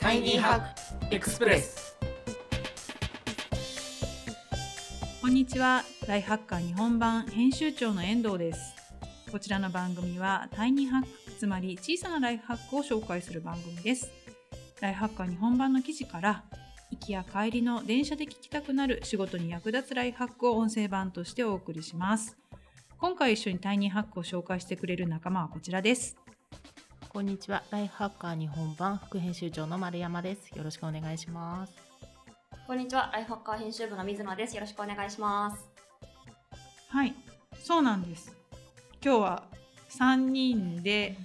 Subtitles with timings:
[0.00, 1.94] タイニーハックエクスプレス
[5.20, 5.84] こんにちは。
[6.08, 8.74] ライハッカー日本版編集長の遠藤です。
[9.30, 11.08] こちらの番組はタイニーハック
[11.38, 14.10] つまり小さなライフハックを紹介する番組です。
[14.80, 16.44] ライハッカー日本版の記事から
[16.90, 22.38] 行きや帰りの電車で聞きたくなる仕事に役立つライフハックを音声版としてお送りします。
[22.98, 26.16] 今回一緒にタイニーハックを紹介してくれる仲間はこちらです。
[27.12, 27.64] こんにちは。
[27.70, 30.48] ライフハッカー日本版副編集長の丸山です。
[30.56, 31.72] よろしくお願いします。
[32.68, 34.54] こんにちは、ライフハッカー編集部の水野です。
[34.54, 35.70] よろしくお願いします。
[36.90, 37.14] はい
[37.62, 38.32] そうなんです
[39.04, 39.42] 今日は
[39.90, 41.16] 3人で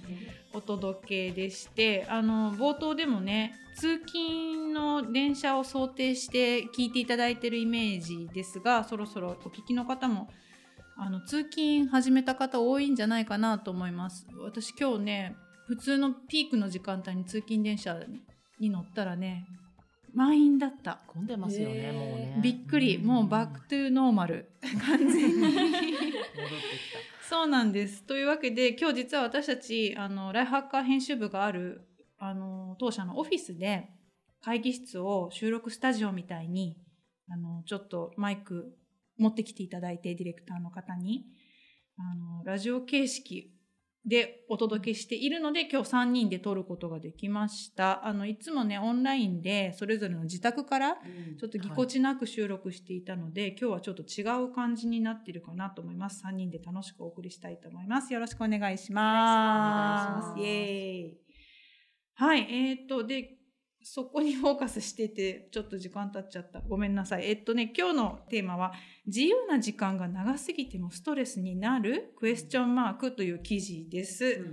[0.52, 10.30] お届けでしてあの冒頭でもね通勤の電車を想定して聞いていただいてるイメージですがそろそろお聞きの方も
[10.96, 17.98] あの通勤始めた方多いんじゃないかなと思います私今日ね普通のピークの時間帯に通勤電車
[18.60, 19.46] に乗ったらね
[20.16, 21.00] 満員だった。
[21.08, 21.92] 混んでますよね、へー。
[21.92, 22.40] もうね。
[22.42, 22.96] びっくり。
[22.96, 24.50] もう back to normal。
[24.86, 25.86] 完全に戻って
[27.28, 28.02] そうなんです。
[28.04, 31.86] というわけで今日実は私たちあのライフハッカー編集部がある
[32.18, 33.90] あの当社のオフィスで
[34.40, 36.78] 会議室を収録スタジオみたいに
[37.30, 38.72] あのちょっとマイク
[39.18, 41.26] 持ってきていただいてディレクターの方に。
[41.98, 43.55] あのラジオ形式
[44.06, 48.06] でお届けしているので今日3人で撮ることができました。
[48.06, 50.96] あのいつもねオンラインでそれぞれの自宅から
[51.38, 56.22] ちょっとぎこちなく収録していたので、今日はちょっと違う感じになっているかなと思います。
[56.24, 58.12] 3人で楽しくお送りしたいと思います。
[58.12, 60.08] よろしくお願いします。
[60.08, 61.26] お願いしますイエーイ。
[62.14, 63.35] はい、えーっと、で、
[63.88, 66.60] そこにフォーカスしてて、ちょっと時間経っちゃった。
[66.60, 67.30] ごめんなさい。
[67.30, 68.72] えっとね、今日のテーマは、
[69.06, 72.12] 自由な時間が長すぎてもストレスになる？
[72.18, 74.44] クエスチョンマークという記事です。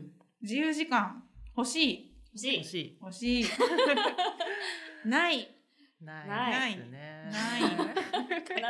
[0.43, 1.23] 自由時間
[1.57, 2.13] 欲しい？
[2.31, 2.97] 欲しい欲しい。
[3.01, 3.45] 欲しい
[5.03, 5.49] ない
[5.99, 6.77] ないない。
[6.77, 6.81] ない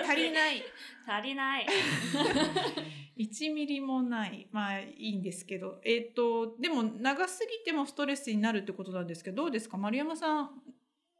[0.06, 0.64] 足りない
[1.06, 1.68] 足りない。
[3.18, 4.48] 1ミリもない。
[4.52, 5.80] まあいいんですけど。
[5.84, 9.78] えっ、とでも長すぎてもストレスになるってことなんですけどどうですか？
[9.78, 10.50] 丸山さん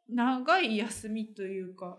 [0.10, 1.98] 長い休みというか。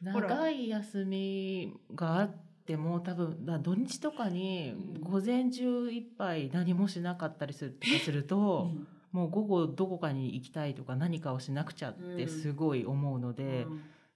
[0.00, 8.70] 長い休みがあっても多分だ土日とかに午前中いっぱい何もしなかったりするすると、
[9.10, 13.66] もう午後どこかに行きたいとか何かをしなくちゃってすごい思うので、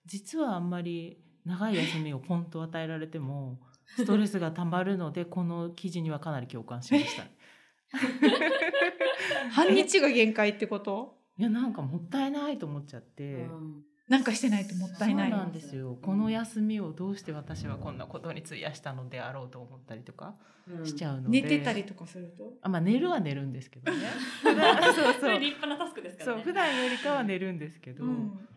[0.06, 3.58] 実はあんまり長い休みをポンと与えられても
[3.97, 7.25] ストレスがたまるのでこの記事にはかなり共感しました。
[9.53, 11.19] 半日が限界ってこと？
[11.38, 13.47] いやなんかもったいないと思っちゃって、
[14.08, 15.31] なんかしてないともったいない。
[15.31, 20.36] そうなんですよこの休みをどうして私はこんなことに費やしたのであろうと思ったりとか
[20.84, 22.54] しちゃうので、寝てたりとかすると？
[22.62, 23.98] あまあ寝るは寝るんですけどね。
[24.42, 26.36] 普段そうそそうれ立派なタスクですからね。
[26.36, 26.44] そう。
[26.44, 28.48] 普段よりかは寝るんですけど、うん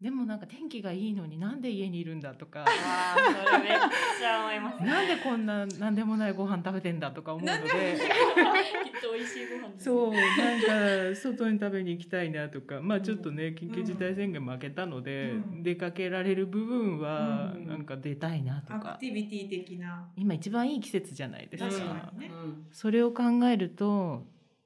[0.00, 2.60] でもなんか天気がいいのになんで家にいるんだとか。
[2.62, 3.16] ああ、
[3.46, 3.78] それめっ
[4.18, 4.82] ちゃ思います。
[4.82, 7.60] なんでこんななんでもないご飯食べてんだとか思うので。
[7.60, 9.84] きっと美味しいご飯です。
[9.84, 12.80] そうなんか外に食べに行きたいなとか。
[12.80, 15.62] まあちょっとね緊急事態宣言負けたので、うん。
[15.62, 20.08] 出かけられる部分はうんなんか出たいなとアか、クティビティ的な。
[20.16, 21.70] 今一番いい季節じゃないですか。
[21.70, 22.30] 確かにね。
[22.72, 24.24] それを考えると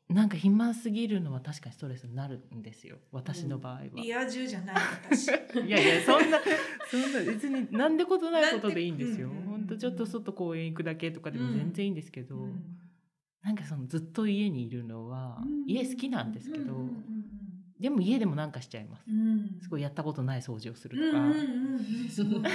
[0.09, 3.81] なんか暇すぎるのは確かにストレスになるんですよ私の場合は。
[3.97, 4.77] リア充じゃない
[5.11, 5.31] 私い
[5.71, 6.39] やいやそんな
[6.91, 9.29] そんな別になんでことないことでいいんですよ。
[9.29, 12.63] うんうんちょっと外公園行くだけとかでも全然いいんですけど、うん
[13.43, 15.65] なんかそのずっと家にいるのは、うん。
[15.67, 17.05] 家好きなんですけど、うんうん
[17.81, 19.05] でも家でもなんかしちゃいます。
[19.11, 19.17] うん。
[19.17, 22.49] うんすごいやったことない掃除をするうんとか、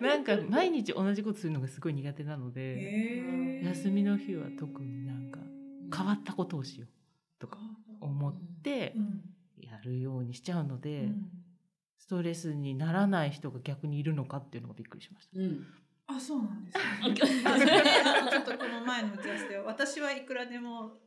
[0.00, 5.41] なんか毎日同じことするのがすごい苦手なので、休みの日は特になんか
[5.94, 6.88] 変わったことをしよう
[7.38, 7.58] とか
[8.00, 9.20] 思ってうん
[9.60, 11.30] やるようにしちゃうので、うん
[11.98, 15.38] ストレスにならない人が逆にいるのかっていうのがびっくりしました。
[16.08, 17.82] あそうなんですね
[18.32, 20.98] ちょっとこの前の打ち合わせで私はいくらでも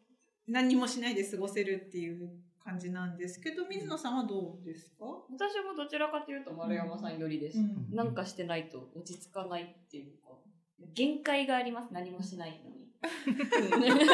[0.48, 2.30] 何にもしないで過ごせるっていう
[2.64, 7.60] 感じなんですけど水野さんはどうですか、私もどちらかというと丸山さん寄りです。
[7.60, 10.30] うんなんかしてないと落ち着かないっていうか、
[10.94, 11.90] 限界があります。
[11.92, 12.85] 何もしないのに。
[13.26, 14.08] だから大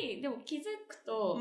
[0.00, 1.38] 体、でも気づくと、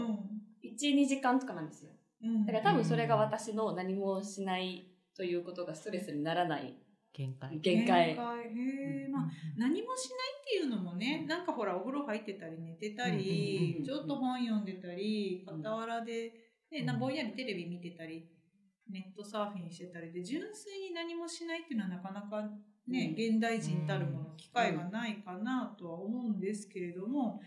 [0.63, 1.92] 1、2時間とかなんですよ。
[2.24, 2.45] うん。
[2.45, 6.75] だから多分それが私の何もしないということがストレスにならない。
[7.13, 7.59] 限界。
[7.59, 8.12] 限界。
[8.12, 16.31] へえまあ何もしないっていうのもねなんかほらお風呂入ってたり寝てたり、うんちょっと本読んでたりうん傍らで、
[16.71, 17.00] ね、なうん。
[17.00, 18.30] ぼんやりテレビ見てたり
[18.89, 20.12] ネットサーフィンしてたり。
[20.12, 22.50] で純粋に何もしないっていうのはなかなか
[22.88, 27.42] ね、現代人たるもの機会がないかなとは思うんですけれども、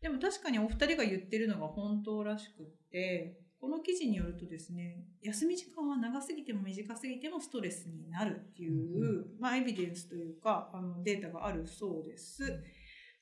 [0.00, 12.42] でも確かにお二人が言ってるのが本当らしくってこの記事によるとですね休み時間は長すぎても短すぎてもストレスになるっていう、まあ、エビデンスというかあのデータがあるそうです。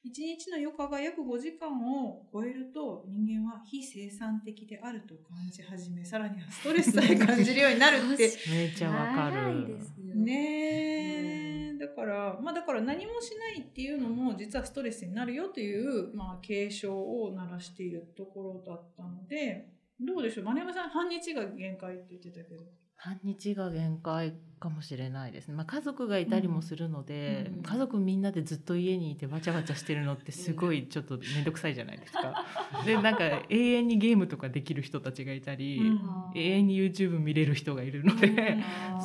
[0.02, 8.32] 1日の余暇が約5時間を超えると人間は非生産的であると感じ始めさらにはストレスさえ感じるようになるって。
[8.50, 9.66] めっちゃわかる。
[9.66, 11.78] ですよねえ。
[11.78, 19.68] だからまあだから何もしないっていうのも実はストレスになるよという、まあ、警鐘を鳴らしているところだったので
[20.00, 20.44] どうでしょう？
[20.46, 22.62] 丸山さん半日が限界って言ってたけど
[23.02, 32.44] 半日が限界かもしれないですね、まあ、家族がいたりもするので、うん家族みんなでずっと家にいてわちゃわちゃしてるのってすごいちょっと面倒くさいじゃないですか。
[32.84, 36.00] でなんか永遠にゲームとかできる人たちがいたり、うん。
[36.34, 38.58] 永遠に YouTube 見れる人がいるので、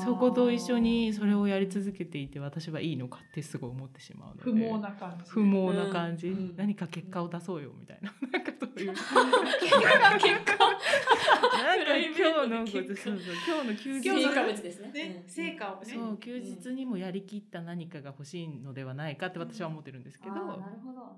[0.04, 4.42] そこと一緒にそれをやり続けていて私はいいのかってすごい思ってしまうので。
[4.44, 6.38] 不毛な感じ不毛な感じ、うん。
[6.38, 6.56] うん。
[6.58, 8.14] 何か結果を出そうよみたいな。
[8.32, 8.92] なんかそういう。
[8.92, 15.24] 結 果なんか今日のこと結果そうそう今日の休日今日の成果物ですね。
[15.28, 15.94] 成果をね。
[15.94, 20.46] そう休日にもやりきった何かが欲しいのではないかって私は思ってるんですけど、なる
[20.84, 21.16] ほど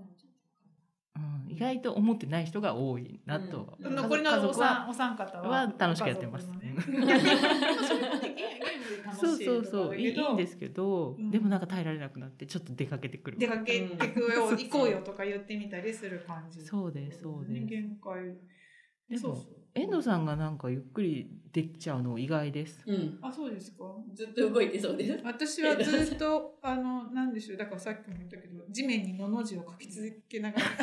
[1.18, 3.96] うん、意外と思ってない人が多いなと、うん。
[3.96, 9.98] 残りのお三お三方はは楽しくやってますそれもねゲゲームで楽しいそうそうとそう。
[9.98, 11.31] いいんですけど、うん。
[11.31, 13.38] でもなんか耐えられなくなってちょっと出かけてくる。
[13.38, 14.58] 出かけてくよ、うん。
[14.58, 16.62] 行こうよとか言ってみたりする感じ。
[16.62, 17.66] そうですそうです。
[17.66, 18.38] 限界。
[19.09, 19.44] でも
[19.74, 22.83] 遠藤さんがなんかゆっくりできちゃうの意外です。
[22.83, 23.19] とうん。
[23.21, 23.83] あ、そうですか？
[24.13, 25.24] ずっと動いてそうです。
[25.24, 30.65] 私はずっと、 あの、なんでしょう、だからさっきも言ったけど、地面にのの字を書き続けながら。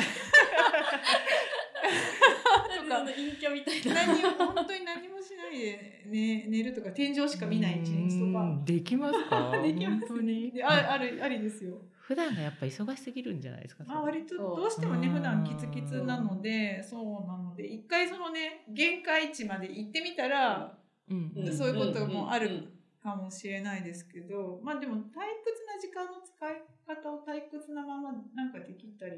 [2.83, 3.93] とかの陰キャみたいな。
[4.05, 8.63] 何も、本当に何もしないで、ね、寝るとか、天井しか見ない一日とうかん。
[8.65, 9.51] できますか？
[9.63, 10.07] できます。
[10.07, 10.51] 本当に？
[10.51, 11.81] であある、ありですよ。
[12.07, 15.13] 普段がやっぱ忙しすぎるんじゃないですかまあ、割とどうしてもねうん。
[15.15, 20.77] 普段キツキツなのでそうなので一回そのね限界値まで行ってみたら
[21.09, 21.33] うん。
[21.35, 21.57] うん。
[21.57, 22.69] そういうこともあるうん。
[23.01, 25.13] かもしれないですけどまあでも退屈
[25.65, 29.11] な時間の使い方を退屈なままなんかできたり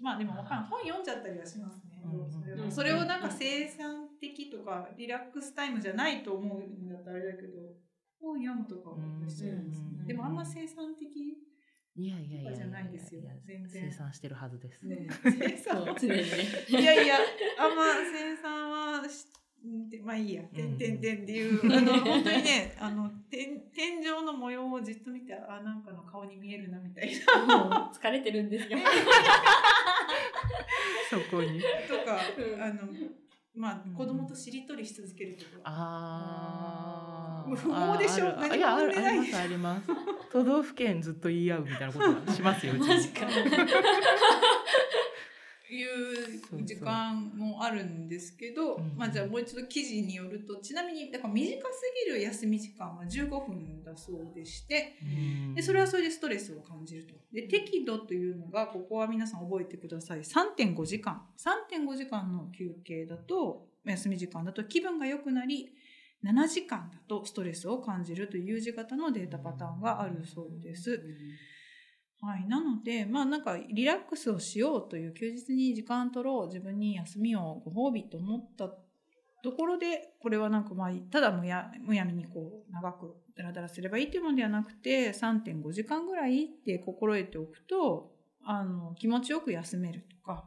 [0.00, 0.70] まあでもわかんない。
[0.70, 2.02] 本読んじゃったりはしますね。
[2.04, 2.64] うんそれうん。
[2.66, 7.58] はそれをなんか生産的とかリラックスタイムじゃないと思うんだったらあれだけど
[8.20, 8.96] 本読むとかは
[9.28, 9.98] しちゃいますうん。
[9.98, 11.06] ねでもあんま生産的
[12.00, 15.84] いやいやいやじゃないですよ全然生産してるはずです、ね生産
[16.68, 17.16] いやいや、
[17.58, 19.26] あんま生産はし、
[20.02, 27.12] まあいいや、てんてんてんっていう、あの、本当にね、あの、天天井の模様をじっと見て、あ、なんかの顔に見えるな、みたい
[27.46, 27.92] な。
[27.92, 28.78] 疲れてるんですよ
[31.10, 31.66] そこにと
[32.06, 32.18] か、
[32.64, 32.88] あの、
[33.60, 35.44] まあ、子供としりとりし続けると。
[35.44, 35.50] か。
[35.64, 37.48] あー。
[37.48, 38.28] もう不毛でしょ。
[38.40, 39.82] ありますあります。
[40.32, 43.32] 都道府県ずっと言い合うみたいなことはしますよ うちマジかい
[46.56, 55.04] う時間もあるんですけど、うんまあじゃあもう一度記事によると、ちなみに、だから短すぎる休み時間は15分だそうでして、う
[55.50, 55.54] ん。
[55.54, 57.14] でそれはそれでストレスを感じると。
[57.32, 60.20] で適度というのがここは皆さん覚えてください。
[60.20, 61.22] 3.5時間。
[61.38, 65.72] 3.5時間の休憩だと休み時間だと気分が良くなり
[66.24, 71.00] 7時間だとストレスを感じるという字型のデータパターンがあるそうです。
[72.22, 78.70] はい、なのでまあなんかリラックスをしようという休日に時間取ろう自分に休みをご褒美と思った
[79.42, 88.12] ところでこれはなんかまあただむやむやみにこう長くダラダラすればいいというものではなくて3.5時間ぐらいって心得ておくと
[88.44, 90.44] あの気持ちよく休めるとか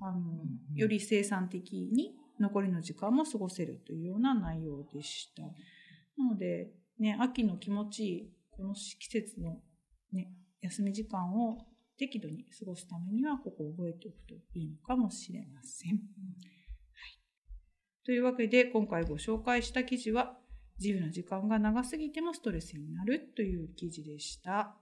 [0.00, 5.42] あのうんより生産的に残りの時間も過ごせるというような内容でした。
[5.42, 9.56] なので、ね、秋の気持ちいいこの季節の、
[10.12, 10.30] ね、
[10.66, 11.58] 休み時間を
[11.96, 15.92] 適度に過ごすためにはここを覚えておくといいのかもしれません。
[15.92, 16.00] はい、
[18.04, 20.36] というわけで今回ご紹介した記事は
[20.78, 24.76] 自由な時間が長すぎてもストレスになるという記事でした。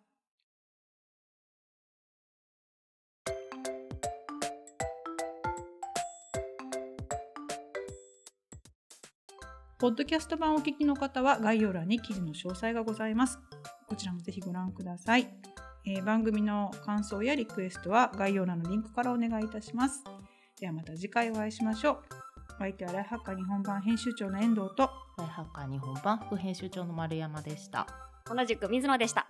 [9.79, 13.39] ポッドキャスト版をお聞きの方は概要欄に記事の詳細がございます。
[13.87, 15.54] こちらもぜひご覧ください。
[15.87, 20.03] えー番組の感想やリクエストは概要欄のリンクからお願いいたします。
[20.59, 21.99] ではまた次回お会いしましょう。
[22.57, 27.87] お相手はライフハッカー日本版編集長の遠藤とライフハッカー日本版副編集長の丸山でした。
[28.27, 29.27] 同じく水野でした